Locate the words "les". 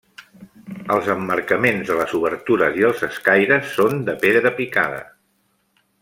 2.01-2.15